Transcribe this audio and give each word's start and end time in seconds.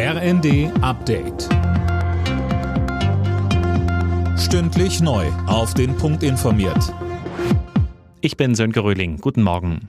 RND 0.00 0.70
Update. 0.80 1.48
Stündlich 4.38 5.00
neu. 5.00 5.26
Auf 5.48 5.74
den 5.74 5.96
Punkt 5.96 6.22
informiert. 6.22 6.94
Ich 8.20 8.36
bin 8.36 8.54
Sönke 8.54 8.84
Röhling. 8.84 9.16
Guten 9.16 9.42
Morgen. 9.42 9.88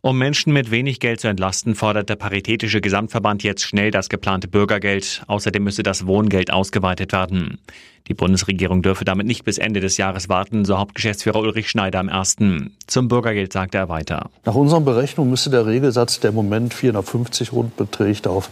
Um 0.00 0.18
Menschen 0.18 0.52
mit 0.52 0.72
wenig 0.72 0.98
Geld 0.98 1.20
zu 1.20 1.28
entlasten, 1.28 1.76
fordert 1.76 2.08
der 2.08 2.16
Paritätische 2.16 2.80
Gesamtverband 2.80 3.44
jetzt 3.44 3.62
schnell 3.62 3.92
das 3.92 4.08
geplante 4.08 4.48
Bürgergeld. 4.48 5.22
Außerdem 5.28 5.62
müsse 5.62 5.84
das 5.84 6.08
Wohngeld 6.08 6.52
ausgeweitet 6.52 7.12
werden. 7.12 7.60
Die 8.08 8.14
Bundesregierung 8.14 8.82
dürfe 8.82 9.04
damit 9.04 9.28
nicht 9.28 9.44
bis 9.44 9.58
Ende 9.58 9.78
des 9.78 9.98
Jahres 9.98 10.28
warten, 10.28 10.64
so 10.64 10.78
Hauptgeschäftsführer 10.78 11.38
Ulrich 11.38 11.70
Schneider 11.70 12.00
am 12.00 12.08
ersten. 12.08 12.76
Zum 12.88 13.06
Bürgergeld 13.06 13.52
sagte 13.52 13.78
er 13.78 13.88
weiter. 13.88 14.30
Nach 14.44 14.56
unseren 14.56 14.84
Berechnungen 14.84 15.30
müsste 15.30 15.50
der 15.50 15.64
Regelsatz, 15.64 16.18
der 16.18 16.30
im 16.30 16.36
Moment 16.36 16.74
450 16.74 17.52
rund 17.52 17.76
beträgt, 17.76 18.26
auf 18.26 18.50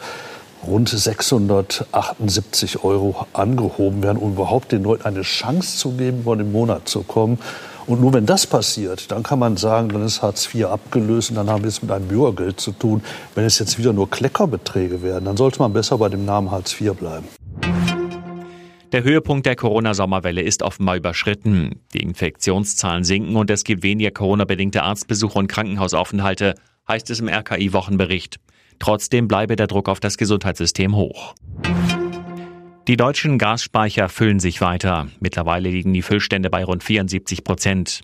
rund 0.67 0.89
678 0.89 2.85
Euro 2.85 3.27
angehoben 3.32 4.03
werden, 4.03 4.18
um 4.18 4.32
überhaupt 4.32 4.72
den 4.72 4.82
Leuten 4.82 5.05
eine 5.05 5.22
Chance 5.22 5.79
zu 5.79 5.93
geben, 5.93 6.21
über 6.21 6.36
den 6.36 6.53
Monat 6.53 6.89
zu 6.89 7.03
kommen. 7.03 7.39
Und 7.86 8.00
nur 8.00 8.14
wenn 8.14 8.25
das 8.25 8.46
passiert, 8.46 9.11
dann 9.11 9.22
kann 9.22 9.39
man 9.39 9.57
sagen, 9.58 9.91
dann 9.91 10.05
ist 10.05 10.22
Hartz 10.22 10.49
IV 10.55 10.67
abgelöst 10.67 11.31
und 11.31 11.36
dann 11.36 11.50
haben 11.50 11.63
wir 11.64 11.69
es 11.69 11.82
mit 11.82 11.91
einem 11.91 12.08
Bürgergeld 12.08 12.58
zu 12.58 12.72
tun. 12.72 13.03
Wenn 13.35 13.45
es 13.45 13.58
jetzt 13.58 13.79
wieder 13.79 13.93
nur 13.93 14.08
Kleckerbeträge 14.08 15.03
werden, 15.03 15.27
dann 15.27 15.36
sollte 15.36 15.58
man 15.58 15.72
besser 15.72 15.99
bei 15.99 16.08
dem 16.08 16.25
Namen 16.25 16.50
Hartz 16.50 16.81
IV 16.81 16.94
bleiben. 16.94 17.27
Der 18.93 19.03
Höhepunkt 19.03 19.44
der 19.44 19.57
Corona-Sommerwelle 19.57 20.41
ist 20.41 20.63
offenbar 20.63 20.96
überschritten. 20.96 21.81
Die 21.93 22.00
Infektionszahlen 22.00 23.03
sinken 23.05 23.36
und 23.36 23.50
es 23.50 23.64
gibt 23.64 23.83
weniger 23.83 24.13
Corona-bedingte 24.13 24.83
Arztbesuche 24.83 25.39
und 25.39 25.49
Krankenhausaufenthalte, 25.49 26.55
heißt 26.89 27.11
es 27.11 27.21
im 27.21 27.29
RKI-Wochenbericht. 27.29 28.39
Trotzdem 28.79 29.29
bleibe 29.29 29.57
der 29.57 29.67
Druck 29.67 29.89
auf 29.89 30.01
das 30.01 30.19
Gesundheitssystem 30.19 30.95
hoch. 30.95 31.35
Die 32.87 32.98
deutschen 32.98 33.39
Gasspeicher 33.39 34.11
füllen 34.11 34.41
sich 34.41 34.61
weiter. 34.61 35.08
Mittlerweile 35.19 35.70
liegen 35.70 35.94
die 35.94 36.03
Füllstände 36.03 36.50
bei 36.50 36.64
rund 36.64 36.84
74 36.84 37.42
Prozent. 37.42 38.03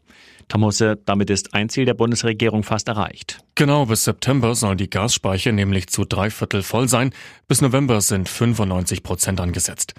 Tom 0.48 0.64
Husse, 0.64 0.98
damit 1.04 1.28
ist 1.28 1.52
ein 1.52 1.68
Ziel 1.68 1.84
der 1.84 1.94
Bundesregierung 1.94 2.62
fast 2.62 2.88
erreicht. 2.88 3.44
Genau, 3.56 3.86
bis 3.86 4.04
September 4.04 4.54
sollen 4.54 4.78
die 4.78 4.88
Gasspeicher 4.88 5.52
nämlich 5.52 5.88
zu 5.88 6.06
drei 6.06 6.30
Viertel 6.30 6.62
voll 6.62 6.88
sein. 6.88 7.12
Bis 7.46 7.60
November 7.60 8.00
sind 8.00 8.28
95 8.28 9.02
Prozent 9.02 9.38
angesetzt. 9.38 9.94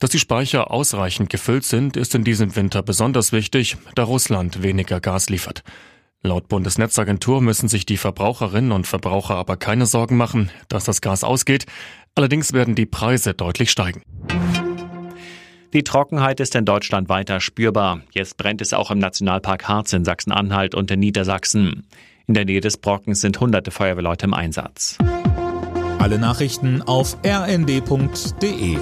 Dass 0.00 0.10
die 0.10 0.18
Speicher 0.18 0.72
ausreichend 0.72 1.30
gefüllt 1.30 1.64
sind, 1.64 1.96
ist 1.96 2.14
in 2.14 2.24
diesem 2.24 2.56
Winter 2.56 2.82
besonders 2.82 3.30
wichtig, 3.32 3.76
da 3.94 4.02
Russland 4.02 4.62
weniger 4.62 5.00
Gas 5.00 5.30
liefert. 5.30 5.62
Laut 6.26 6.48
Bundesnetzagentur 6.48 7.42
müssen 7.42 7.68
sich 7.68 7.84
die 7.84 7.98
Verbraucherinnen 7.98 8.72
und 8.72 8.86
Verbraucher 8.86 9.34
aber 9.34 9.58
keine 9.58 9.84
Sorgen 9.84 10.16
machen, 10.16 10.50
dass 10.68 10.84
das 10.84 11.02
Gas 11.02 11.22
ausgeht. 11.22 11.66
Allerdings 12.14 12.54
werden 12.54 12.74
die 12.74 12.86
Preise 12.86 13.34
deutlich 13.34 13.70
steigen. 13.70 14.00
Die 15.74 15.84
Trockenheit 15.84 16.40
ist 16.40 16.54
in 16.54 16.64
Deutschland 16.64 17.10
weiter 17.10 17.40
spürbar. 17.40 18.00
Jetzt 18.12 18.38
brennt 18.38 18.62
es 18.62 18.72
auch 18.72 18.90
im 18.90 19.00
Nationalpark 19.00 19.68
Harz 19.68 19.92
in 19.92 20.06
Sachsen-Anhalt 20.06 20.74
und 20.74 20.90
in 20.90 21.00
Niedersachsen. 21.00 21.86
In 22.26 22.32
der 22.32 22.46
Nähe 22.46 22.62
des 22.62 22.78
Brockens 22.78 23.20
sind 23.20 23.38
hunderte 23.38 23.70
Feuerwehrleute 23.70 24.24
im 24.24 24.32
Einsatz. 24.32 24.96
Alle 25.98 26.18
Nachrichten 26.18 26.80
auf 26.80 27.18
rnd.de 27.22 28.78